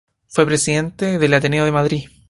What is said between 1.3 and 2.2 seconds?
Ateneo de Madrid.